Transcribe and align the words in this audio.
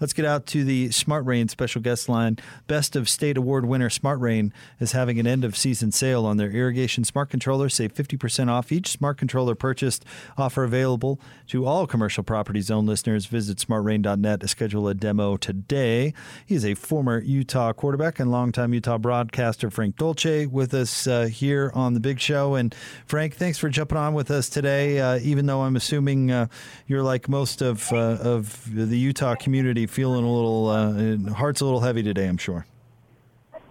Let's 0.00 0.14
get 0.14 0.24
out 0.24 0.46
to 0.46 0.64
the 0.64 0.90
Smart 0.92 1.26
Rain 1.26 1.48
special 1.48 1.82
guest 1.82 2.08
line. 2.08 2.38
Best 2.66 2.96
of 2.96 3.06
State 3.06 3.36
Award 3.36 3.66
winner 3.66 3.90
Smart 3.90 4.18
Rain 4.18 4.50
is 4.78 4.92
having 4.92 5.20
an 5.20 5.26
end 5.26 5.44
of 5.44 5.54
season 5.56 5.92
sale 5.92 6.24
on 6.24 6.38
their 6.38 6.50
irrigation 6.50 7.04
smart 7.04 7.28
controller. 7.28 7.68
Save 7.68 7.94
50% 7.94 8.48
off 8.48 8.72
each 8.72 8.88
smart 8.88 9.18
controller 9.18 9.54
purchased. 9.54 10.06
Offer 10.38 10.64
available 10.64 11.20
to 11.48 11.66
all 11.66 11.86
commercial 11.86 12.24
property 12.24 12.62
zone 12.62 12.86
listeners. 12.86 13.26
Visit 13.26 13.58
smartrain.net 13.58 14.40
to 14.40 14.48
schedule 14.48 14.88
a 14.88 14.94
demo 14.94 15.36
today. 15.36 16.14
He 16.46 16.54
is 16.54 16.64
a 16.64 16.74
former 16.74 17.20
Utah 17.20 17.74
quarterback 17.74 18.18
and 18.18 18.30
longtime 18.30 18.72
Utah 18.72 18.96
broadcaster, 18.96 19.70
Frank 19.70 19.96
Dolce, 19.96 20.46
with 20.46 20.72
us 20.72 21.06
uh, 21.06 21.24
here 21.24 21.70
on 21.74 21.92
the 21.92 22.00
big 22.00 22.20
show. 22.20 22.54
And 22.54 22.74
Frank, 23.04 23.34
thanks 23.34 23.58
for 23.58 23.68
jumping 23.68 23.98
on 23.98 24.14
with 24.14 24.30
us 24.30 24.48
today. 24.48 24.98
Uh, 24.98 25.18
even 25.18 25.44
though 25.44 25.60
I'm 25.60 25.76
assuming 25.76 26.30
uh, 26.30 26.46
you're 26.86 27.02
like 27.02 27.28
most 27.28 27.60
of 27.60 27.92
uh, 27.92 28.16
of 28.20 28.66
the 28.74 28.98
Utah 28.98 29.34
community, 29.34 29.86
feeling 29.90 30.24
a 30.24 30.32
little 30.32 30.68
uh, 30.68 31.32
heart's 31.34 31.60
a 31.60 31.64
little 31.64 31.80
heavy 31.80 32.02
today. 32.02 32.26
I'm 32.26 32.38
sure. 32.38 32.66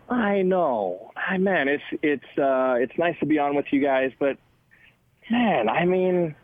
I 0.10 0.42
know, 0.42 1.12
I, 1.16 1.38
man. 1.38 1.68
It's 1.68 1.84
it's 2.02 2.38
uh, 2.38 2.76
it's 2.80 2.98
nice 2.98 3.18
to 3.20 3.26
be 3.26 3.40
on 3.40 3.56
with 3.56 3.68
you 3.72 3.82
guys, 3.82 4.12
but 4.20 4.38
man, 5.30 5.70
I 5.70 5.86
mean, 5.86 6.36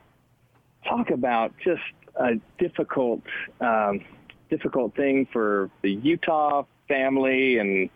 talk 0.88 1.10
about 1.10 1.54
just 1.64 1.82
a 2.16 2.36
difficult 2.60 3.22
um, 3.60 4.02
difficult 4.50 4.96
thing 4.96 5.28
for 5.32 5.70
the 5.82 5.92
Utah 5.92 6.64
family 6.88 7.58
and 7.58 7.90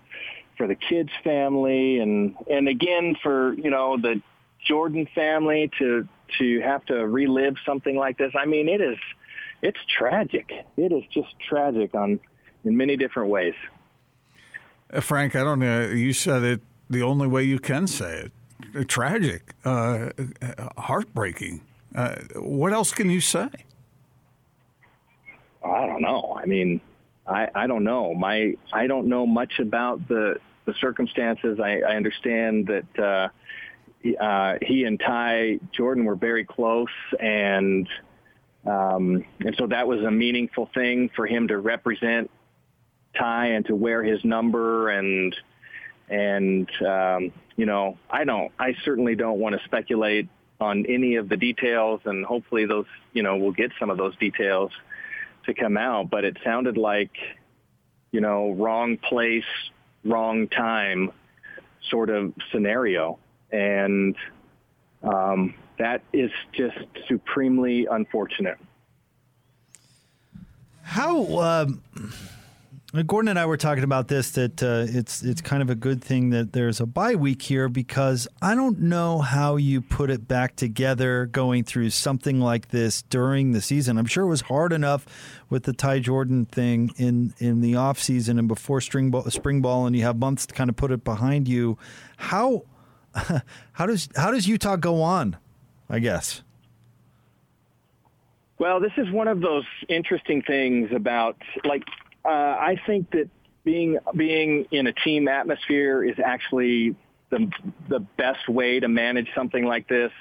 for 0.58 0.68
the 0.68 0.76
kids 0.76 1.12
family 1.24 2.00
and 2.00 2.36
and 2.50 2.68
again 2.68 3.16
for 3.22 3.54
you 3.54 3.70
know 3.70 3.98
the 3.98 4.22
Jordan 4.66 5.08
family 5.14 5.72
to 5.80 6.08
to 6.38 6.62
have 6.62 6.86
to 6.86 7.08
relive 7.08 7.56
something 7.66 7.96
like 7.96 8.18
this. 8.18 8.34
I 8.36 8.46
mean, 8.46 8.68
it 8.70 8.82
is 8.82 8.98
it's 9.62 9.80
tragic. 9.98 10.52
It 10.78 10.92
is 10.92 11.04
just 11.14 11.34
tragic 11.48 11.94
on 11.96 12.20
in 12.64 12.78
many 12.78 12.98
different 12.98 13.30
ways. 13.30 13.54
Uh, 14.92 15.02
Frank, 15.02 15.36
I 15.36 15.44
don't 15.44 15.60
know. 15.60 15.88
You 15.88 16.14
said 16.14 16.44
it 16.44 16.62
the 16.90 17.04
only 17.04 17.28
way 17.28 17.44
you 17.44 17.60
can 17.60 17.88
say 17.88 18.26
it. 18.26 18.32
Uh, 18.76 18.84
tragic, 18.88 19.54
uh, 19.64 20.10
heartbreaking. 20.78 21.62
Uh, 21.96 22.16
what 22.36 22.74
else 22.74 22.92
can 22.92 23.10
you 23.10 23.22
say? 23.22 23.48
I 25.64 25.86
don't 25.86 26.02
know. 26.02 26.38
I 26.42 26.46
mean, 26.46 26.82
I, 27.28 27.48
I 27.54 27.68
don't 27.68 27.84
know. 27.84 28.14
My 28.14 28.56
I 28.74 28.88
don't 28.88 29.08
know 29.08 29.26
much 29.26 29.60
about 29.60 30.08
the 30.08 30.40
the 30.66 30.74
circumstances. 30.80 31.60
I, 31.60 31.82
I 31.82 31.96
understand 31.96 32.68
that 32.68 33.00
uh, 33.00 34.24
uh, 34.24 34.58
he 34.62 34.84
and 34.84 35.00
Ty 35.00 35.60
Jordan 35.72 36.06
were 36.06 36.16
very 36.16 36.46
close, 36.46 36.88
and 37.20 37.88
um, 38.66 39.24
and 39.40 39.56
so 39.58 39.68
that 39.68 39.88
was 39.88 40.02
a 40.04 40.12
meaningful 40.12 40.70
thing 40.74 41.10
for 41.16 41.26
him 41.26 41.48
to 41.48 41.58
represent 41.58 42.30
Ty 43.18 43.48
and 43.48 43.66
to 43.66 43.76
wear 43.76 44.04
his 44.04 44.24
number 44.24 44.90
and 44.90 45.36
and 46.10 46.70
um, 46.86 47.32
you 47.56 47.66
know 47.66 47.98
I 48.10 48.24
don't 48.24 48.52
I 48.60 48.76
certainly 48.84 49.16
don't 49.16 49.40
want 49.40 49.58
to 49.58 49.66
speculate 49.66 50.28
on 50.60 50.86
any 50.88 51.16
of 51.16 51.30
the 51.30 51.38
details, 51.38 52.02
and 52.06 52.26
hopefully 52.26 52.66
those 52.66 52.86
you 53.14 53.24
know 53.24 53.38
we'll 53.38 53.52
get 53.52 53.72
some 53.80 53.90
of 53.90 53.98
those 53.98 54.16
details 54.18 54.72
to 55.46 55.54
come 55.54 55.78
out. 55.78 56.10
But 56.10 56.26
it 56.26 56.38
sounded 56.44 56.78
like 56.78 57.12
you 58.12 58.22
know 58.22 58.52
wrong 58.52 58.98
place, 58.98 59.46
wrong 60.04 60.48
time 60.48 61.12
sort 61.90 62.10
of 62.10 62.34
scenario 62.52 63.18
and 63.52 64.16
um, 65.04 65.54
that 65.80 66.02
is 66.14 66.32
just 66.52 66.78
supremely 67.08 67.88
unfortunate. 67.90 68.58
How 70.84 71.40
um, 71.40 71.82
Gordon 73.06 73.30
and 73.30 73.40
I 73.40 73.46
were 73.46 73.58
talking 73.58 73.84
about 73.84 74.08
this 74.08 74.32
that 74.32 74.64
uh, 74.64 74.86
it's 74.88 75.22
it's 75.22 75.42
kind 75.42 75.62
of 75.62 75.70
a 75.70 75.76
good 75.76 76.04
thing 76.04 76.32
that 76.32 76.54
there's 76.54 76.80
a 76.80 76.88
bye 76.88 77.16
week 77.16 77.44
here 77.44 77.70
because 77.70 78.28
I 78.42 78.56
don't 78.56 78.80
know 78.80 79.20
how 79.20 79.56
you 79.58 79.80
put 79.80 80.10
it 80.10 80.28
back 80.28 80.56
together 80.56 81.28
going 81.28 81.64
through 81.64 81.92
something 81.92 82.40
like 82.40 82.70
this 82.70 83.04
during 83.04 83.52
the 83.52 83.62
season. 83.62 83.98
I'm 84.00 84.08
sure 84.08 84.24
it 84.24 84.30
was 84.30 84.42
hard 84.42 84.74
enough 84.74 85.06
with 85.50 85.64
the 85.64 85.74
Ty 85.74 86.00
Jordan 86.00 86.46
thing 86.46 86.92
in 86.98 87.34
in 87.38 87.62
the 87.62 87.76
off 87.76 88.00
season 88.00 88.40
and 88.40 88.48
before 88.48 88.82
spring 88.82 89.12
ball, 89.12 89.30
spring 89.30 89.62
ball, 89.62 89.86
and 89.86 89.96
you 89.96 90.04
have 90.04 90.18
months 90.18 90.48
to 90.48 90.56
kind 90.56 90.70
of 90.70 90.76
put 90.76 90.92
it 90.92 91.04
behind 91.04 91.48
you. 91.48 91.78
How 92.18 92.64
how 93.74 93.86
does 93.86 94.10
how 94.16 94.32
does 94.32 94.48
Utah 94.48 94.76
go 94.76 95.04
on? 95.04 95.38
I 95.90 96.00
guess. 96.00 96.44
Well, 98.60 98.80
this 98.80 98.92
is 98.98 99.10
one 99.10 99.28
of 99.28 99.42
those 99.42 99.64
interesting 99.88 100.42
things 100.42 100.92
about 100.94 101.38
like 101.64 101.84
uh, 102.26 102.30
I 102.30 102.78
think 102.86 103.12
that 103.12 103.30
being 103.64 103.98
being 104.16 104.66
in 104.72 104.88
a 104.88 104.94
team 104.94 105.28
atmosphere 105.28 106.04
is 106.04 106.18
actually 106.24 106.96
the 107.30 107.50
the 107.88 108.00
best 108.00 108.50
way 108.50 108.80
to 108.80 108.88
manage 108.88 109.30
something 109.34 109.66
like 109.66 109.88
this, 109.88 110.12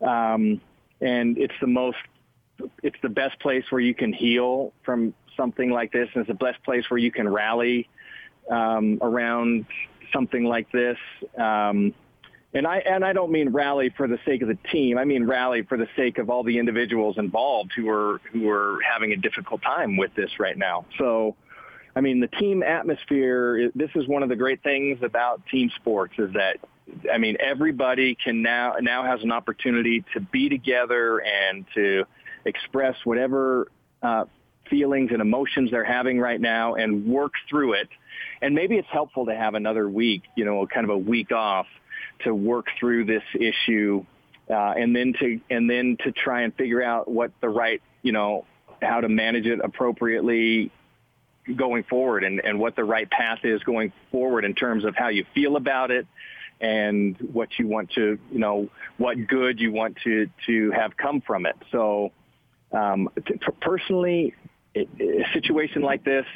um, 0.00 0.60
and 1.00 1.36
it's 1.36 1.54
the 1.60 1.66
most 1.66 1.98
it's 2.82 2.96
the 3.02 3.08
best 3.08 3.38
place 3.40 3.64
where 3.70 3.80
you 3.80 3.94
can 3.94 4.12
heal 4.12 4.72
from 4.84 5.12
something 5.36 5.70
like 5.70 5.92
this, 5.92 6.08
and 6.14 6.22
it's 6.22 6.28
the 6.28 6.44
best 6.44 6.62
place 6.62 6.88
where 6.90 6.98
you 6.98 7.10
can 7.10 7.28
rally 7.28 7.88
um, 8.50 8.98
around 9.02 9.66
something 10.12 10.44
like 10.44 10.70
this. 10.72 10.98
Um, 11.36 11.92
and 12.54 12.66
I 12.66 12.78
and 12.78 13.04
I 13.04 13.12
don't 13.12 13.30
mean 13.30 13.50
rally 13.50 13.92
for 13.96 14.08
the 14.08 14.18
sake 14.24 14.42
of 14.42 14.48
the 14.48 14.58
team. 14.72 14.96
I 14.96 15.04
mean 15.04 15.24
rally 15.26 15.62
for 15.62 15.76
the 15.76 15.88
sake 15.96 16.18
of 16.18 16.30
all 16.30 16.42
the 16.42 16.58
individuals 16.58 17.18
involved 17.18 17.72
who 17.76 17.88
are 17.90 18.20
who 18.32 18.48
are 18.48 18.80
having 18.80 19.12
a 19.12 19.16
difficult 19.16 19.62
time 19.62 19.96
with 19.96 20.14
this 20.14 20.30
right 20.38 20.56
now. 20.56 20.86
So, 20.98 21.36
I 21.94 22.00
mean, 22.00 22.20
the 22.20 22.28
team 22.28 22.62
atmosphere. 22.62 23.70
This 23.74 23.90
is 23.94 24.08
one 24.08 24.22
of 24.22 24.28
the 24.28 24.36
great 24.36 24.62
things 24.62 24.98
about 25.02 25.42
team 25.50 25.70
sports 25.76 26.14
is 26.18 26.32
that 26.34 26.56
I 27.12 27.18
mean 27.18 27.36
everybody 27.38 28.16
can 28.22 28.40
now 28.40 28.76
now 28.80 29.04
has 29.04 29.22
an 29.22 29.30
opportunity 29.30 30.04
to 30.14 30.20
be 30.20 30.48
together 30.48 31.18
and 31.18 31.66
to 31.74 32.04
express 32.46 32.96
whatever 33.04 33.70
uh, 34.02 34.24
feelings 34.70 35.10
and 35.12 35.20
emotions 35.20 35.70
they're 35.70 35.84
having 35.84 36.18
right 36.18 36.40
now 36.40 36.76
and 36.76 37.06
work 37.06 37.32
through 37.50 37.74
it. 37.74 37.88
And 38.40 38.54
maybe 38.54 38.76
it's 38.76 38.88
helpful 38.90 39.26
to 39.26 39.34
have 39.34 39.54
another 39.54 39.88
week, 39.88 40.22
you 40.34 40.46
know, 40.46 40.66
kind 40.66 40.84
of 40.84 40.90
a 40.90 40.98
week 40.98 41.30
off 41.30 41.66
to 42.24 42.34
work 42.34 42.66
through 42.78 43.04
this 43.04 43.22
issue, 43.34 44.04
uh, 44.50 44.74
and 44.76 44.94
then 44.94 45.14
to 45.20 45.40
and 45.50 45.68
then 45.68 45.96
to 46.04 46.12
try 46.12 46.42
and 46.42 46.54
figure 46.54 46.82
out 46.82 47.08
what 47.08 47.30
the 47.40 47.48
right, 47.48 47.82
you 48.02 48.12
know, 48.12 48.44
how 48.80 49.00
to 49.00 49.08
manage 49.08 49.46
it 49.46 49.60
appropriately 49.62 50.70
going 51.56 51.82
forward, 51.84 52.24
and, 52.24 52.40
and 52.40 52.58
what 52.58 52.76
the 52.76 52.84
right 52.84 53.08
path 53.10 53.38
is 53.44 53.62
going 53.62 53.92
forward 54.10 54.44
in 54.44 54.54
terms 54.54 54.84
of 54.84 54.94
how 54.94 55.08
you 55.08 55.24
feel 55.34 55.56
about 55.56 55.90
it, 55.90 56.06
and 56.60 57.16
what 57.32 57.48
you 57.58 57.66
want 57.66 57.90
to, 57.92 58.18
you 58.30 58.38
know, 58.38 58.68
what 58.96 59.26
good 59.26 59.60
you 59.60 59.72
want 59.72 59.96
to 60.04 60.28
to 60.46 60.70
have 60.72 60.96
come 60.96 61.20
from 61.20 61.46
it. 61.46 61.56
So, 61.72 62.12
um, 62.72 63.08
to, 63.26 63.52
personally, 63.60 64.34
it, 64.74 64.88
a 65.00 65.32
situation 65.32 65.82
like 65.82 66.04
this, 66.04 66.26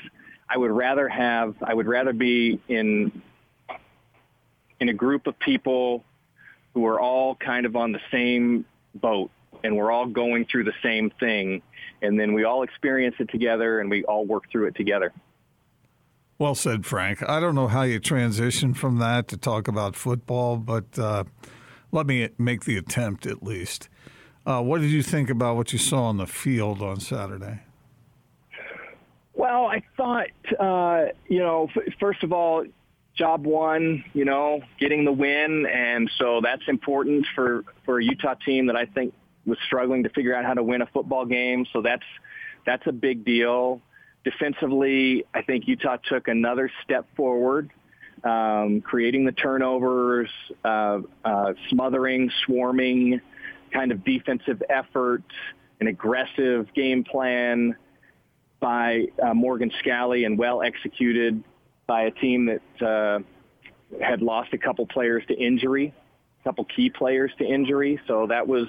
I 0.48 0.56
would 0.56 0.70
rather 0.70 1.08
have, 1.08 1.56
I 1.62 1.74
would 1.74 1.86
rather 1.86 2.12
be 2.12 2.60
in 2.68 3.22
in 4.82 4.88
a 4.88 4.92
group 4.92 5.28
of 5.28 5.38
people 5.38 6.02
who 6.74 6.84
are 6.86 7.00
all 7.00 7.36
kind 7.36 7.66
of 7.66 7.76
on 7.76 7.92
the 7.92 8.00
same 8.10 8.64
boat 8.96 9.30
and 9.62 9.76
we're 9.76 9.92
all 9.92 10.06
going 10.06 10.44
through 10.44 10.64
the 10.64 10.74
same 10.82 11.08
thing 11.20 11.62
and 12.02 12.18
then 12.18 12.32
we 12.32 12.42
all 12.42 12.64
experience 12.64 13.14
it 13.20 13.30
together 13.30 13.78
and 13.78 13.88
we 13.88 14.02
all 14.04 14.26
work 14.26 14.50
through 14.50 14.66
it 14.66 14.74
together. 14.74 15.12
Well 16.36 16.56
said, 16.56 16.84
Frank. 16.84 17.22
I 17.28 17.38
don't 17.38 17.54
know 17.54 17.68
how 17.68 17.82
you 17.82 18.00
transition 18.00 18.74
from 18.74 18.98
that 18.98 19.28
to 19.28 19.36
talk 19.36 19.68
about 19.68 19.94
football, 19.94 20.56
but 20.56 20.98
uh, 20.98 21.22
let 21.92 22.08
me 22.08 22.30
make 22.36 22.64
the 22.64 22.76
attempt 22.76 23.24
at 23.24 23.40
least. 23.40 23.88
Uh, 24.44 24.60
what 24.62 24.80
did 24.80 24.90
you 24.90 25.04
think 25.04 25.30
about 25.30 25.54
what 25.54 25.72
you 25.72 25.78
saw 25.78 26.06
on 26.06 26.16
the 26.16 26.26
field 26.26 26.82
on 26.82 26.98
Saturday? 26.98 27.60
Well, 29.34 29.66
I 29.66 29.82
thought, 29.96 30.26
uh, 30.58 31.12
you 31.28 31.38
know, 31.38 31.68
f- 31.76 31.94
first 32.00 32.24
of 32.24 32.32
all, 32.32 32.64
job 33.16 33.44
one, 33.44 34.04
you 34.14 34.24
know, 34.24 34.62
getting 34.78 35.04
the 35.04 35.12
win. 35.12 35.66
And 35.66 36.10
so 36.18 36.40
that's 36.42 36.62
important 36.68 37.26
for, 37.34 37.64
for 37.84 38.00
a 38.00 38.04
Utah 38.04 38.34
team 38.34 38.66
that 38.66 38.76
I 38.76 38.86
think 38.86 39.14
was 39.44 39.58
struggling 39.66 40.02
to 40.04 40.08
figure 40.10 40.34
out 40.34 40.44
how 40.44 40.54
to 40.54 40.62
win 40.62 40.82
a 40.82 40.86
football 40.86 41.26
game. 41.26 41.66
So 41.72 41.82
that's, 41.82 42.04
that's 42.64 42.86
a 42.86 42.92
big 42.92 43.24
deal. 43.24 43.80
Defensively, 44.24 45.24
I 45.34 45.42
think 45.42 45.66
Utah 45.66 45.96
took 45.96 46.28
another 46.28 46.70
step 46.84 47.06
forward, 47.16 47.70
um, 48.22 48.80
creating 48.80 49.24
the 49.24 49.32
turnovers, 49.32 50.30
uh, 50.64 51.00
uh, 51.24 51.54
smothering, 51.70 52.30
swarming 52.46 53.20
kind 53.72 53.90
of 53.90 54.04
defensive 54.04 54.62
effort, 54.70 55.24
an 55.80 55.88
aggressive 55.88 56.72
game 56.74 57.02
plan 57.02 57.74
by 58.60 59.06
uh, 59.20 59.34
Morgan 59.34 59.72
Scalley 59.82 60.24
and 60.24 60.38
well 60.38 60.62
executed 60.62 61.42
by 61.92 62.04
a 62.04 62.10
team 62.10 62.46
that 62.46 62.86
uh, 62.86 63.18
had 64.02 64.22
lost 64.22 64.54
a 64.54 64.58
couple 64.66 64.86
players 64.86 65.22
to 65.28 65.34
injury, 65.34 65.92
a 66.40 66.42
couple 66.42 66.64
key 66.64 66.88
players 66.88 67.30
to 67.36 67.44
injury. 67.44 68.00
So 68.06 68.28
that 68.28 68.48
was, 68.48 68.66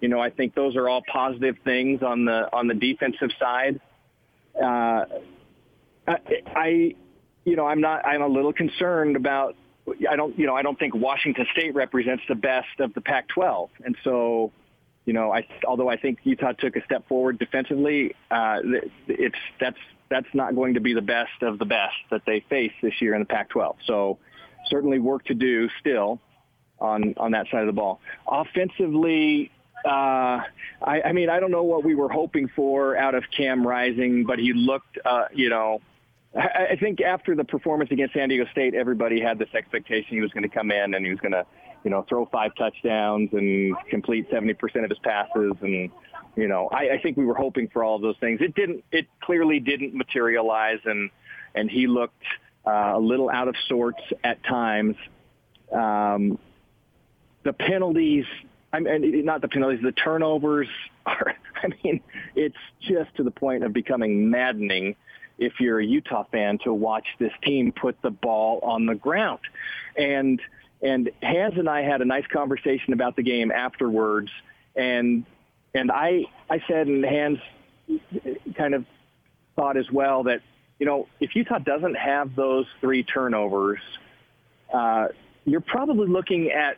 you 0.00 0.08
know, 0.08 0.18
I 0.18 0.30
think 0.30 0.56
those 0.56 0.74
are 0.74 0.88
all 0.88 1.02
positive 1.06 1.54
things 1.62 2.02
on 2.02 2.24
the 2.24 2.38
on 2.52 2.66
the 2.66 2.74
defensive 2.74 3.30
side. 3.38 3.80
uh, 4.60 5.04
I, 6.08 6.16
I, 6.56 6.94
you 7.44 7.54
know, 7.54 7.66
I'm 7.66 7.80
not. 7.80 8.04
I'm 8.04 8.22
a 8.22 8.26
little 8.26 8.52
concerned 8.52 9.14
about. 9.14 9.54
I 10.10 10.16
don't, 10.16 10.36
you 10.36 10.46
know, 10.48 10.56
I 10.56 10.62
don't 10.62 10.76
think 10.76 10.92
Washington 10.96 11.46
State 11.52 11.72
represents 11.72 12.24
the 12.28 12.34
best 12.34 12.80
of 12.80 12.92
the 12.94 13.00
Pac-12, 13.00 13.68
and 13.84 13.94
so, 14.02 14.50
you 15.06 15.12
know, 15.12 15.32
I 15.32 15.46
although 15.66 15.88
I 15.88 15.96
think 15.96 16.18
Utah 16.24 16.52
took 16.52 16.76
a 16.76 16.84
step 16.84 17.08
forward 17.08 17.38
defensively, 17.38 18.14
uh, 18.30 18.58
it's 19.06 19.38
that's 19.58 19.78
that's 20.10 20.26
not 20.34 20.54
going 20.54 20.74
to 20.74 20.80
be 20.80 20.92
the 20.92 21.02
best 21.02 21.42
of 21.42 21.58
the 21.58 21.64
best 21.64 21.94
that 22.10 22.22
they 22.26 22.44
face 22.50 22.72
this 22.82 23.00
year 23.00 23.14
in 23.14 23.20
the 23.20 23.26
Pac-12. 23.26 23.76
So, 23.86 24.18
certainly 24.68 24.98
work 24.98 25.24
to 25.26 25.34
do 25.34 25.68
still 25.80 26.20
on 26.80 27.14
on 27.16 27.30
that 27.32 27.46
side 27.50 27.60
of 27.60 27.66
the 27.66 27.72
ball. 27.72 28.00
Offensively, 28.28 29.50
uh, 29.84 30.42
I, 30.82 31.02
I 31.04 31.12
mean, 31.12 31.30
I 31.30 31.38
don't 31.38 31.52
know 31.52 31.62
what 31.62 31.84
we 31.84 31.94
were 31.94 32.08
hoping 32.08 32.48
for 32.54 32.96
out 32.96 33.14
of 33.14 33.24
Cam 33.34 33.66
Rising, 33.66 34.24
but 34.24 34.38
he 34.40 34.52
looked, 34.52 34.98
uh, 35.04 35.26
you 35.32 35.48
know, 35.48 35.80
I, 36.36 36.72
I 36.72 36.76
think 36.76 37.00
after 37.00 37.36
the 37.36 37.44
performance 37.44 37.90
against 37.92 38.14
San 38.14 38.28
Diego 38.28 38.46
State, 38.50 38.74
everybody 38.74 39.20
had 39.20 39.38
this 39.38 39.48
expectation 39.54 40.08
he 40.10 40.20
was 40.20 40.32
going 40.32 40.42
to 40.42 40.48
come 40.48 40.72
in 40.72 40.94
and 40.94 41.04
he 41.04 41.10
was 41.10 41.20
going 41.20 41.32
to, 41.32 41.46
you 41.86 41.90
know, 41.90 42.04
throw 42.08 42.26
five 42.26 42.52
touchdowns 42.56 43.30
and 43.32 43.76
complete 43.88 44.28
70% 44.28 44.58
of 44.82 44.90
his 44.90 44.98
passes. 44.98 45.52
And, 45.60 45.88
you 46.34 46.48
know, 46.48 46.68
I, 46.72 46.94
I 46.94 47.00
think 47.00 47.16
we 47.16 47.24
were 47.24 47.36
hoping 47.36 47.68
for 47.68 47.84
all 47.84 47.94
of 47.94 48.02
those 48.02 48.16
things. 48.18 48.40
It 48.40 48.56
didn't, 48.56 48.82
it 48.90 49.06
clearly 49.20 49.60
didn't 49.60 49.94
materialize 49.94 50.80
and, 50.84 51.10
and 51.54 51.70
he 51.70 51.86
looked 51.86 52.24
uh, 52.66 52.94
a 52.96 52.98
little 52.98 53.30
out 53.30 53.46
of 53.46 53.54
sorts 53.68 54.00
at 54.24 54.42
times. 54.42 54.96
Um, 55.72 56.40
the 57.44 57.52
penalties 57.52 58.24
I 58.72 58.80
mean, 58.80 59.24
not 59.24 59.42
the 59.42 59.48
penalties, 59.48 59.78
the 59.80 59.92
turnovers 59.92 60.66
are, 61.06 61.36
I 61.62 61.68
mean, 61.84 62.00
it's 62.34 62.56
just 62.80 63.14
to 63.14 63.22
the 63.22 63.30
point 63.30 63.62
of 63.62 63.72
becoming 63.72 64.28
maddening 64.28 64.96
if 65.38 65.60
you're 65.60 65.78
a 65.78 65.86
Utah 65.86 66.24
fan 66.32 66.58
to 66.64 66.74
watch 66.74 67.06
this 67.20 67.30
team 67.44 67.70
put 67.70 68.02
the 68.02 68.10
ball 68.10 68.58
on 68.64 68.86
the 68.86 68.96
ground. 68.96 69.38
And, 69.96 70.40
and 70.82 71.10
Hans 71.22 71.54
and 71.56 71.68
I 71.68 71.82
had 71.82 72.02
a 72.02 72.04
nice 72.04 72.26
conversation 72.32 72.92
about 72.92 73.16
the 73.16 73.22
game 73.22 73.50
afterwards. 73.50 74.30
And, 74.74 75.24
and 75.74 75.90
I, 75.90 76.24
I 76.50 76.62
said, 76.68 76.86
and 76.86 77.04
Hans 77.04 77.38
kind 78.54 78.74
of 78.74 78.84
thought 79.54 79.76
as 79.76 79.90
well 79.90 80.24
that, 80.24 80.42
you 80.78 80.86
know, 80.86 81.08
if 81.20 81.34
Utah 81.34 81.58
doesn't 81.58 81.96
have 81.96 82.36
those 82.36 82.66
three 82.80 83.02
turnovers, 83.02 83.80
uh, 84.72 85.08
you're 85.44 85.60
probably 85.60 86.08
looking 86.08 86.50
at 86.50 86.76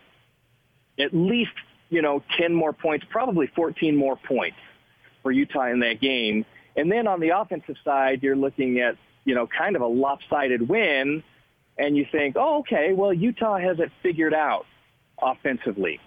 at 0.99 1.15
least 1.15 1.53
you 1.91 2.03
know, 2.03 2.23
10 2.37 2.55
more 2.55 2.73
points, 2.73 3.07
probably 3.09 3.47
14 3.47 3.97
more 3.97 4.17
points 4.17 4.59
for 5.23 5.33
Utah 5.33 5.67
in 5.67 5.81
that 5.81 6.01
game. 6.01 6.45
And 6.77 6.91
then 6.91 7.07
on 7.07 7.21
the 7.21 7.31
offensive 7.31 7.77
side, 7.85 8.23
you're 8.23 8.37
looking 8.37 8.81
at, 8.81 8.97
you 9.25 9.35
know, 9.35 9.47
kind 9.47 9.75
of 9.75 9.83
a 9.83 9.87
lopsided 9.87 10.69
win. 10.69 11.23
And 11.79 11.97
you 11.97 12.07
think, 12.11 12.37
oh, 12.39 12.59
okay, 12.61 12.93
well, 12.93 13.13
Utah 13.13 13.59
has 13.59 13.79
it 13.79 13.91
figured 14.03 14.35
out 14.35 14.67
offensively. 15.21 16.01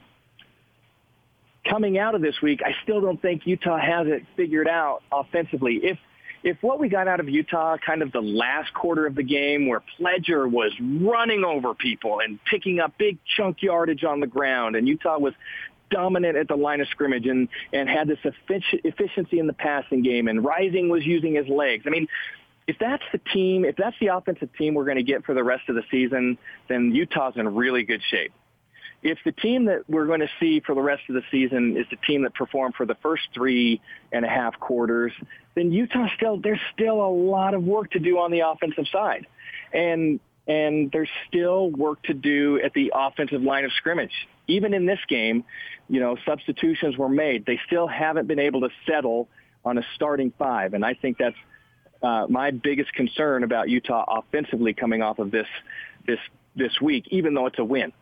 Coming 1.69 1.97
out 1.97 2.15
of 2.15 2.21
this 2.21 2.41
week, 2.41 2.61
I 2.65 2.75
still 2.83 3.01
don't 3.01 3.21
think 3.21 3.45
Utah 3.45 3.77
has 3.77 4.07
it 4.07 4.25
figured 4.35 4.67
out 4.67 5.01
offensively. 5.11 5.79
If 5.83 5.97
if 6.43 6.57
what 6.61 6.79
we 6.79 6.89
got 6.89 7.07
out 7.07 7.19
of 7.19 7.29
Utah, 7.29 7.77
kind 7.77 8.01
of 8.01 8.11
the 8.11 8.21
last 8.21 8.73
quarter 8.73 9.05
of 9.05 9.13
the 9.13 9.23
game 9.23 9.67
where 9.67 9.83
Pledger 9.99 10.49
was 10.49 10.71
running 10.79 11.43
over 11.43 11.75
people 11.75 12.19
and 12.19 12.39
picking 12.45 12.79
up 12.79 12.97
big 12.97 13.19
chunk 13.37 13.61
yardage 13.61 14.03
on 14.03 14.19
the 14.21 14.27
ground, 14.27 14.75
and 14.75 14.87
Utah 14.87 15.19
was 15.19 15.35
dominant 15.91 16.37
at 16.37 16.47
the 16.47 16.55
line 16.55 16.81
of 16.81 16.87
scrimmage 16.87 17.27
and, 17.27 17.47
and 17.73 17.87
had 17.87 18.07
this 18.07 18.17
efficiency 18.25 19.37
in 19.37 19.45
the 19.45 19.53
passing 19.53 20.01
game, 20.01 20.27
and 20.27 20.43
Rising 20.43 20.89
was 20.89 21.05
using 21.05 21.35
his 21.35 21.47
legs. 21.47 21.83
I 21.85 21.91
mean, 21.91 22.07
if 22.71 22.77
that's 22.79 23.03
the 23.11 23.19
team, 23.33 23.65
if 23.65 23.75
that's 23.75 23.95
the 23.99 24.07
offensive 24.07 24.49
team 24.57 24.73
we're 24.73 24.85
going 24.85 24.97
to 24.97 25.03
get 25.03 25.25
for 25.25 25.33
the 25.33 25.43
rest 25.43 25.69
of 25.69 25.75
the 25.75 25.83
season, 25.91 26.37
then 26.69 26.91
Utah's 26.93 27.33
in 27.35 27.53
really 27.53 27.83
good 27.83 28.01
shape 28.09 28.31
if 29.03 29.17
the 29.25 29.31
team 29.31 29.65
that 29.65 29.89
we're 29.89 30.05
going 30.05 30.19
to 30.19 30.29
see 30.39 30.59
for 30.59 30.75
the 30.75 30.81
rest 30.81 31.03
of 31.09 31.15
the 31.15 31.23
season 31.31 31.75
is 31.77 31.85
the 31.89 31.97
team 32.07 32.23
that 32.23 32.33
performed 32.35 32.75
for 32.75 32.85
the 32.85 32.95
first 33.01 33.23
three 33.33 33.81
and 34.11 34.23
a 34.23 34.27
half 34.27 34.59
quarters, 34.59 35.11
then 35.55 35.71
Utah 35.71 36.07
still 36.15 36.37
there's 36.37 36.59
still 36.73 37.01
a 37.01 37.09
lot 37.09 37.53
of 37.53 37.63
work 37.63 37.91
to 37.91 37.99
do 37.99 38.19
on 38.19 38.31
the 38.31 38.41
offensive 38.41 38.85
side, 38.91 39.25
and 39.73 40.19
and 40.47 40.91
there's 40.91 41.09
still 41.27 41.69
work 41.71 42.01
to 42.03 42.13
do 42.13 42.59
at 42.63 42.73
the 42.73 42.91
offensive 42.93 43.41
line 43.41 43.65
of 43.65 43.71
scrimmage. 43.73 44.27
Even 44.47 44.73
in 44.73 44.85
this 44.85 44.99
game, 45.07 45.43
you 45.87 45.99
know, 45.99 46.17
substitutions 46.25 46.97
were 46.97 47.09
made. 47.09 47.45
They 47.45 47.59
still 47.65 47.87
haven't 47.87 48.27
been 48.27 48.39
able 48.39 48.61
to 48.61 48.69
settle 48.87 49.29
on 49.63 49.77
a 49.77 49.83
starting 49.95 50.33
five, 50.37 50.73
and 50.73 50.85
I 50.85 50.93
think 50.93 51.17
that's 51.17 51.37
uh, 52.03 52.25
my 52.29 52.51
biggest 52.51 52.93
concern 52.93 53.43
about 53.43 53.69
Utah 53.69 54.05
offensively 54.07 54.73
coming 54.73 55.01
off 55.01 55.19
of 55.19 55.31
this 55.31 55.47
this 56.05 56.19
this 56.55 56.81
week, 56.81 57.05
even 57.09 57.33
though 57.33 57.45
it's 57.45 57.59
a 57.59 57.63
win. 57.63 57.93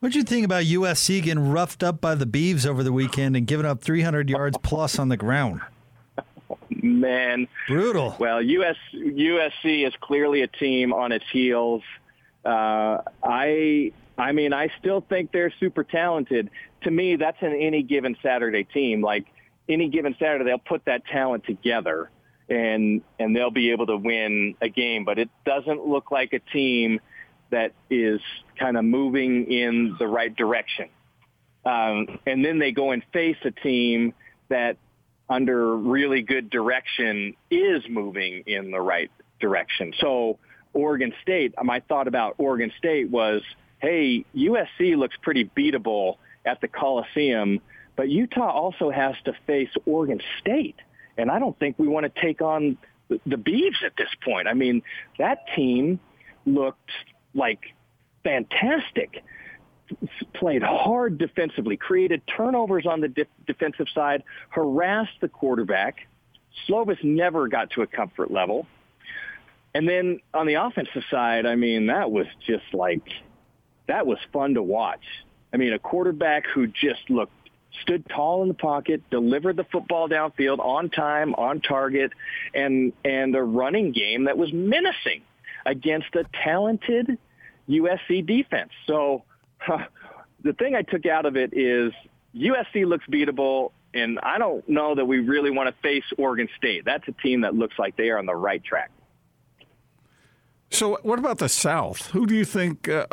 What 0.00 0.12
did 0.12 0.18
you 0.18 0.22
think 0.22 0.44
about 0.44 0.62
USC 0.64 1.22
getting 1.22 1.50
roughed 1.50 1.82
up 1.82 2.00
by 2.00 2.14
the 2.14 2.24
Beavs 2.24 2.64
over 2.64 2.84
the 2.84 2.92
weekend 2.92 3.36
and 3.36 3.46
giving 3.46 3.66
up 3.66 3.82
300 3.82 4.30
yards 4.30 4.56
plus 4.62 4.96
on 4.96 5.08
the 5.08 5.16
ground? 5.16 5.60
Man, 6.70 7.48
brutal. 7.66 8.14
Well, 8.20 8.40
US, 8.40 8.76
USC 8.94 9.86
is 9.86 9.92
clearly 10.00 10.42
a 10.42 10.46
team 10.46 10.92
on 10.92 11.10
its 11.10 11.24
heels. 11.32 11.82
Uh, 12.44 12.98
I, 13.24 13.92
I 14.16 14.30
mean, 14.30 14.52
I 14.52 14.70
still 14.78 15.00
think 15.00 15.32
they're 15.32 15.52
super 15.58 15.82
talented. 15.82 16.48
To 16.82 16.90
me, 16.92 17.16
that's 17.16 17.42
an 17.42 17.54
any 17.54 17.82
given 17.82 18.16
Saturday 18.22 18.62
team. 18.62 19.02
Like 19.02 19.26
any 19.68 19.88
given 19.88 20.14
Saturday, 20.20 20.44
they'll 20.44 20.58
put 20.58 20.84
that 20.84 21.06
talent 21.06 21.44
together 21.44 22.08
and 22.48 23.02
and 23.18 23.36
they'll 23.36 23.50
be 23.50 23.70
able 23.70 23.86
to 23.86 23.96
win 23.96 24.54
a 24.60 24.68
game. 24.68 25.04
But 25.04 25.18
it 25.18 25.30
doesn't 25.44 25.86
look 25.86 26.10
like 26.10 26.32
a 26.32 26.38
team 26.38 27.00
that 27.50 27.72
is 27.90 28.20
kind 28.58 28.76
of 28.76 28.84
moving 28.84 29.50
in 29.50 29.96
the 29.98 30.06
right 30.06 30.34
direction. 30.34 30.88
Um, 31.64 32.18
and 32.26 32.44
then 32.44 32.58
they 32.58 32.72
go 32.72 32.92
and 32.92 33.02
face 33.12 33.36
a 33.44 33.50
team 33.50 34.14
that 34.48 34.76
under 35.28 35.76
really 35.76 36.22
good 36.22 36.50
direction 36.50 37.34
is 37.50 37.82
moving 37.88 38.44
in 38.46 38.70
the 38.70 38.80
right 38.80 39.10
direction. 39.40 39.92
So 40.00 40.38
Oregon 40.72 41.12
State, 41.22 41.54
my 41.62 41.80
thought 41.80 42.08
about 42.08 42.34
Oregon 42.38 42.72
State 42.78 43.10
was, 43.10 43.42
hey, 43.80 44.24
USC 44.34 44.96
looks 44.96 45.16
pretty 45.22 45.50
beatable 45.56 46.16
at 46.44 46.60
the 46.60 46.68
Coliseum, 46.68 47.60
but 47.96 48.08
Utah 48.08 48.50
also 48.50 48.90
has 48.90 49.14
to 49.24 49.34
face 49.46 49.70
Oregon 49.86 50.20
State. 50.40 50.76
And 51.18 51.30
I 51.30 51.38
don't 51.38 51.58
think 51.58 51.78
we 51.78 51.88
want 51.88 52.12
to 52.12 52.20
take 52.20 52.40
on 52.40 52.78
the 53.08 53.36
Beavs 53.36 53.82
at 53.84 53.92
this 53.98 54.08
point. 54.24 54.48
I 54.48 54.54
mean, 54.54 54.82
that 55.18 55.44
team 55.54 55.98
looked 56.46 56.90
like 57.34 57.60
fantastic. 58.22 59.22
Played 60.34 60.62
hard 60.62 61.18
defensively, 61.18 61.76
created 61.76 62.22
turnovers 62.26 62.86
on 62.86 63.00
the 63.00 63.08
de- 63.08 63.26
defensive 63.46 63.86
side, 63.94 64.22
harassed 64.50 65.20
the 65.20 65.28
quarterback. 65.28 66.06
Slovis 66.68 67.02
never 67.02 67.48
got 67.48 67.70
to 67.70 67.82
a 67.82 67.86
comfort 67.86 68.30
level. 68.30 68.66
And 69.74 69.88
then 69.88 70.20
on 70.34 70.46
the 70.46 70.54
offensive 70.54 71.04
side, 71.10 71.46
I 71.46 71.56
mean, 71.56 71.86
that 71.86 72.10
was 72.10 72.26
just 72.46 72.64
like, 72.72 73.08
that 73.86 74.06
was 74.06 74.18
fun 74.32 74.54
to 74.54 74.62
watch. 74.62 75.04
I 75.52 75.56
mean, 75.56 75.72
a 75.72 75.78
quarterback 75.78 76.46
who 76.46 76.66
just 76.66 77.08
looked, 77.08 77.32
stood 77.82 78.04
tall 78.08 78.42
in 78.42 78.48
the 78.48 78.54
pocket, 78.54 79.02
delivered 79.10 79.56
the 79.56 79.64
football 79.64 80.08
downfield 80.08 80.58
on 80.58 80.90
time, 80.90 81.34
on 81.34 81.60
target, 81.60 82.12
and, 82.54 82.92
and 83.04 83.34
a 83.34 83.42
running 83.42 83.92
game 83.92 84.24
that 84.24 84.36
was 84.36 84.52
menacing 84.52 85.22
against 85.66 86.14
a 86.14 86.24
talented 86.44 87.18
USC 87.68 88.26
defense. 88.26 88.70
So 88.86 89.24
huh, 89.58 89.86
the 90.42 90.52
thing 90.52 90.74
I 90.74 90.82
took 90.82 91.06
out 91.06 91.26
of 91.26 91.36
it 91.36 91.52
is 91.52 91.92
USC 92.34 92.86
looks 92.86 93.04
beatable, 93.06 93.72
and 93.94 94.18
I 94.22 94.38
don't 94.38 94.66
know 94.68 94.94
that 94.94 95.04
we 95.04 95.20
really 95.20 95.50
want 95.50 95.74
to 95.74 95.82
face 95.82 96.04
Oregon 96.16 96.48
State. 96.56 96.84
That's 96.84 97.06
a 97.08 97.12
team 97.12 97.42
that 97.42 97.54
looks 97.54 97.78
like 97.78 97.96
they 97.96 98.10
are 98.10 98.18
on 98.18 98.26
the 98.26 98.36
right 98.36 98.62
track. 98.62 98.90
So, 100.70 100.98
what 101.02 101.18
about 101.18 101.38
the 101.38 101.48
South? 101.48 102.10
Who 102.10 102.26
do 102.26 102.34
you 102.34 102.44
think? 102.44 102.88
Uh, 102.88 103.06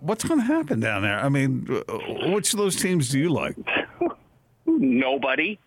what's 0.00 0.22
going 0.22 0.40
to 0.40 0.46
happen 0.46 0.78
down 0.78 1.02
there? 1.02 1.18
I 1.18 1.28
mean, 1.28 1.66
uh, 1.68 2.30
which 2.30 2.52
of 2.54 2.58
those 2.58 2.76
teams 2.76 3.08
do 3.08 3.18
you 3.18 3.30
like? 3.30 3.56
Nobody. 4.80 5.58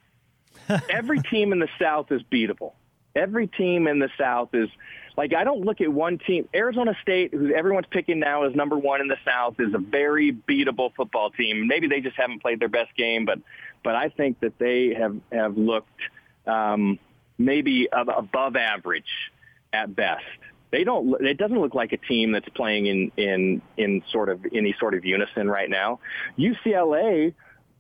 Every 0.89 1.21
team 1.21 1.53
in 1.53 1.59
the 1.59 1.69
South 1.79 2.11
is 2.11 2.21
beatable. 2.31 2.73
Every 3.15 3.45
team 3.45 3.87
in 3.87 3.99
the 3.99 4.09
South 4.17 4.49
is 4.53 4.69
like 5.15 5.35
I 5.35 5.43
don't 5.43 5.61
look 5.61 5.81
at 5.81 5.91
one 5.91 6.17
team. 6.17 6.49
Arizona 6.53 6.97
State, 7.03 7.31
who 7.31 7.53
everyone's 7.53 7.85
picking 7.91 8.19
now 8.19 8.43
as 8.43 8.55
number 8.55 8.75
one 8.75 9.01
in 9.01 9.07
the 9.07 9.17
South, 9.23 9.59
is 9.59 9.73
a 9.75 9.77
very 9.77 10.33
beatable 10.33 10.93
football 10.95 11.29
team. 11.29 11.67
Maybe 11.67 11.87
they 11.87 12.01
just 12.01 12.15
haven't 12.15 12.41
played 12.41 12.59
their 12.59 12.69
best 12.69 12.95
game, 12.95 13.25
but 13.25 13.39
but 13.83 13.95
I 13.95 14.09
think 14.09 14.39
that 14.39 14.57
they 14.57 14.95
have 14.95 15.15
have 15.31 15.57
looked 15.57 16.01
um, 16.47 16.97
maybe 17.37 17.87
above 17.91 18.55
average 18.55 19.31
at 19.71 19.95
best. 19.95 20.23
They 20.71 20.83
don't. 20.83 21.23
It 21.23 21.37
doesn't 21.37 21.59
look 21.59 21.75
like 21.75 21.93
a 21.93 21.97
team 21.97 22.31
that's 22.31 22.49
playing 22.49 22.87
in 22.87 23.11
in 23.15 23.61
in 23.77 24.01
sort 24.11 24.29
of 24.29 24.43
any 24.51 24.75
sort 24.79 24.95
of 24.95 25.05
unison 25.05 25.47
right 25.47 25.69
now. 25.69 25.99
UCLA, 26.39 27.35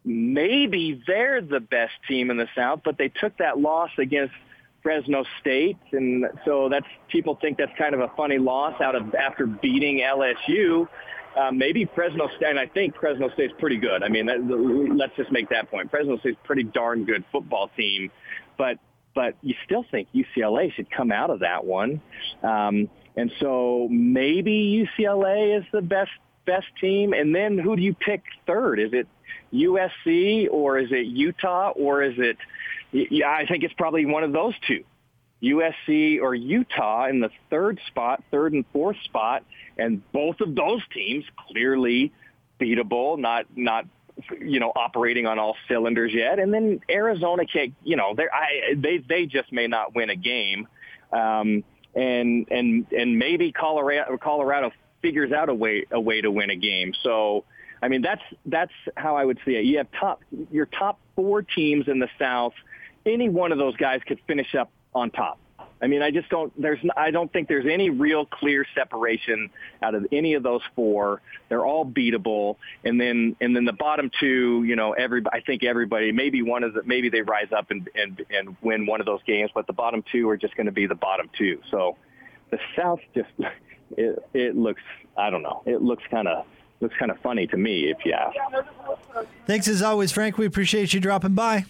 maybe 0.05 1.01
they're 1.07 1.41
the 1.41 1.59
best 1.59 1.93
team 2.07 2.29
in 2.29 2.37
the 2.37 2.47
South, 2.55 2.81
but 2.83 2.97
they 2.97 3.09
took 3.09 3.37
that 3.37 3.59
loss 3.59 3.91
against 3.97 4.33
Fresno 4.81 5.23
State, 5.39 5.77
and 5.93 6.25
so 6.45 6.67
that's 6.69 6.85
people 7.07 7.37
think 7.41 7.57
that's 7.57 7.71
kind 7.77 7.95
of 7.95 8.01
a 8.01 8.09
funny 8.17 8.37
loss 8.37 8.79
out 8.81 8.95
of 8.95 9.15
after 9.15 9.47
beating 9.47 9.99
LSU. 9.99 10.87
Uh, 11.35 11.51
maybe 11.51 11.89
Fresno 11.95 12.27
State, 12.35 12.49
and 12.49 12.59
I 12.59 12.67
think 12.67 12.95
Fresno 12.99 13.29
State's 13.29 13.53
pretty 13.57 13.77
good. 13.77 14.03
I 14.03 14.09
mean, 14.09 14.27
that, 14.27 14.45
let's 14.95 15.15
just 15.15 15.31
make 15.31 15.49
that 15.49 15.71
point. 15.71 15.89
Fresno 15.89 16.17
State's 16.19 16.37
pretty 16.43 16.63
darn 16.63 17.05
good 17.05 17.23
football 17.31 17.71
team, 17.75 18.11
but 18.57 18.77
but 19.15 19.35
you 19.41 19.55
still 19.65 19.85
think 19.89 20.09
UCLA 20.13 20.73
should 20.73 20.91
come 20.91 21.11
out 21.11 21.29
of 21.29 21.39
that 21.39 21.65
one. 21.65 22.01
Um, 22.41 22.89
and 23.15 23.31
so 23.39 23.87
maybe 23.89 24.87
UCLA 24.99 25.57
is 25.57 25.65
the 25.71 25.81
best 25.81 26.11
best 26.45 26.67
team, 26.79 27.13
and 27.13 27.33
then 27.33 27.57
who 27.57 27.75
do 27.75 27.81
you 27.81 27.93
pick 27.93 28.23
third? 28.45 28.79
Is 28.79 28.93
it 28.93 29.07
USC 29.53 30.47
or 30.51 30.79
is 30.79 30.91
it 30.91 31.05
Utah 31.05 31.71
or 31.71 32.03
is 32.03 32.15
it? 32.17 32.37
Yeah, 32.91 33.29
I 33.31 33.45
think 33.45 33.63
it's 33.63 33.73
probably 33.73 34.05
one 34.05 34.23
of 34.23 34.31
those 34.31 34.53
two. 34.67 34.83
USC 35.43 36.21
or 36.21 36.33
Utah 36.33 37.07
in 37.07 37.19
the 37.19 37.29
third 37.49 37.79
spot, 37.87 38.23
third 38.31 38.53
and 38.53 38.65
fourth 38.71 38.97
spot, 39.03 39.43
and 39.77 40.01
both 40.13 40.39
of 40.39 40.55
those 40.55 40.81
teams 40.93 41.25
clearly 41.49 42.13
beatable, 42.59 43.19
not 43.19 43.45
not 43.55 43.85
you 44.39 44.59
know 44.59 44.71
operating 44.75 45.25
on 45.25 45.39
all 45.39 45.55
cylinders 45.67 46.13
yet. 46.13 46.39
And 46.39 46.53
then 46.53 46.79
Arizona 46.89 47.45
can't, 47.45 47.73
you 47.83 47.97
know, 47.97 48.15
they 48.15 48.27
they 48.75 48.97
they 48.99 49.25
just 49.25 49.51
may 49.51 49.67
not 49.67 49.93
win 49.93 50.09
a 50.09 50.15
game, 50.15 50.67
um, 51.11 51.63
and 51.93 52.47
and 52.49 52.87
and 52.91 53.19
maybe 53.19 53.51
Colorado 53.51 54.17
Colorado 54.17 54.71
figures 55.03 55.31
out 55.31 55.49
a 55.49 55.53
way 55.53 55.85
a 55.91 56.01
way 56.01 56.21
to 56.21 56.31
win 56.31 56.49
a 56.49 56.55
game. 56.55 56.93
So. 57.03 57.45
I 57.81 57.89
mean 57.89 58.01
that's 58.01 58.21
that's 58.45 58.71
how 58.95 59.17
I 59.17 59.25
would 59.25 59.39
see 59.43 59.57
it. 59.57 59.65
You 59.65 59.79
have 59.79 59.87
top 59.99 60.21
your 60.53 60.67
top 60.67 61.01
four 61.17 61.41
teams 61.41 61.89
in 61.89 61.99
the 61.99 62.07
South. 62.17 62.53
Any 63.05 63.27
one 63.27 63.51
of 63.51 63.57
those 63.57 63.75
guys 63.75 63.99
could 64.07 64.21
finish 64.25 64.55
up 64.55 64.71
on 64.95 65.11
top. 65.11 65.37
I 65.83 65.87
mean, 65.87 66.01
I 66.01 66.11
just 66.11 66.29
don't. 66.29 66.53
There's. 66.59 66.79
I 66.95 67.11
don't 67.11 67.31
think 67.33 67.49
there's 67.49 67.65
any 67.69 67.89
real 67.89 68.25
clear 68.25 68.65
separation 68.73 69.49
out 69.81 69.95
of 69.95 70.07
any 70.13 70.33
of 70.33 70.41
those 70.41 70.61
four. 70.77 71.21
They're 71.49 71.65
all 71.65 71.85
beatable, 71.85 72.55
and 72.85 72.99
then 73.01 73.35
and 73.41 73.53
then 73.53 73.65
the 73.65 73.73
bottom 73.73 74.09
two. 74.17 74.63
You 74.63 74.77
know, 74.77 74.93
every. 74.93 75.21
I 75.33 75.41
think 75.41 75.61
everybody. 75.61 76.13
Maybe 76.13 76.41
one 76.41 76.63
of 76.63 76.73
the. 76.73 76.83
Maybe 76.83 77.09
they 77.09 77.21
rise 77.21 77.51
up 77.55 77.69
and 77.69 77.89
and 77.95 78.25
and 78.29 78.55
win 78.61 78.85
one 78.85 79.01
of 79.01 79.05
those 79.05 79.19
games, 79.27 79.51
but 79.53 79.67
the 79.67 79.73
bottom 79.73 80.05
two 80.09 80.29
are 80.29 80.37
just 80.37 80.55
going 80.55 80.67
to 80.67 80.71
be 80.71 80.87
the 80.87 80.95
bottom 80.95 81.29
two. 81.37 81.59
So, 81.69 81.97
the 82.49 82.59
South 82.77 82.99
just. 83.13 83.29
It, 83.97 84.23
it 84.33 84.55
looks. 84.55 84.81
I 85.17 85.29
don't 85.29 85.41
know. 85.43 85.63
It 85.65 85.81
looks 85.81 86.03
kind 86.09 86.27
of 86.27 86.45
looks 86.79 86.95
kind 86.97 87.11
of 87.11 87.19
funny 87.19 87.47
to 87.47 87.57
me, 87.57 87.89
if 87.89 88.05
you 88.05 88.13
ask. 88.13 88.35
Thanks 89.47 89.67
as 89.67 89.81
always, 89.81 90.11
Frank. 90.11 90.37
We 90.37 90.45
appreciate 90.45 90.93
you 90.93 90.99
dropping 90.99 91.33
by. 91.33 91.65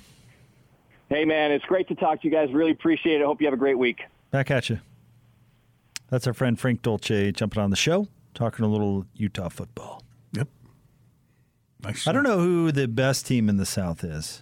Hey, 1.09 1.25
man, 1.25 1.51
it's 1.51 1.65
great 1.65 1.87
to 1.89 1.95
talk 1.95 2.21
to 2.21 2.27
you 2.27 2.33
guys. 2.33 2.51
Really 2.51 2.71
appreciate 2.71 3.21
it. 3.21 3.25
Hope 3.25 3.39
you 3.39 3.47
have 3.47 3.53
a 3.53 3.57
great 3.57 3.77
week. 3.77 4.01
Back 4.31 4.49
at 4.49 4.69
you. 4.69 4.79
That's 6.09 6.25
our 6.27 6.33
friend 6.33 6.59
Frank 6.59 6.81
Dolce 6.81 7.31
jumping 7.31 7.61
on 7.61 7.69
the 7.69 7.75
show, 7.75 8.07
talking 8.33 8.65
a 8.65 8.67
little 8.67 9.05
Utah 9.13 9.49
football. 9.49 10.01
Yep. 10.33 10.47
Nice. 11.83 12.07
I 12.07 12.11
don't 12.11 12.23
know 12.23 12.39
who 12.39 12.71
the 12.71 12.87
best 12.87 13.27
team 13.27 13.49
in 13.49 13.57
the 13.57 13.65
South 13.65 14.03
is. 14.03 14.41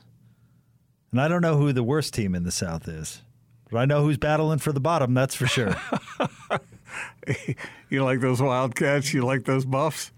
And 1.12 1.20
I 1.20 1.28
don't 1.28 1.42
know 1.42 1.58
who 1.58 1.74
the 1.74 1.84
worst 1.84 2.14
team 2.14 2.36
in 2.36 2.44
the 2.44 2.52
South 2.52 2.88
is. 2.88 3.22
But 3.70 3.80
I 3.80 3.86
know 3.86 4.04
who's 4.04 4.18
battling 4.18 4.60
for 4.60 4.72
the 4.72 4.80
bottom, 4.80 5.14
that's 5.14 5.36
for 5.36 5.48
sure. 5.48 5.76
you 7.90 8.04
like 8.04 8.20
those 8.20 8.42
Wildcats? 8.42 9.14
You 9.14 9.24
like 9.24 9.46
those 9.46 9.66
Buffs? 9.66 10.12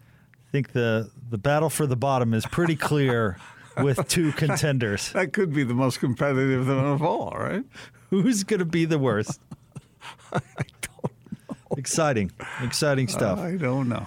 I 0.50 0.52
think 0.52 0.72
the, 0.72 1.10
the 1.30 1.38
battle 1.38 1.70
for 1.70 1.88
the 1.88 1.96
bottom 1.96 2.34
is 2.34 2.46
pretty 2.46 2.76
clear 2.76 3.38
with 3.78 4.08
two 4.08 4.32
contenders. 4.34 5.12
That 5.14 5.34
could 5.34 5.54
be 5.54 5.64
the 5.64 5.74
most 5.74 6.00
competitive 6.00 6.68
of 6.68 7.00
them 7.00 7.02
all, 7.02 7.36
right? 7.38 7.64
Who's 8.10 8.44
going 8.44 8.60
to 8.60 8.66
be 8.66 8.86
the 8.86 9.00
worst? 9.00 9.40
I 10.34 10.40
don't 10.82 11.50
know. 11.50 11.56
Exciting, 11.78 12.32
exciting 12.62 13.08
stuff. 13.08 13.40
I 13.40 13.56
don't 13.56 13.90
know. 13.90 14.06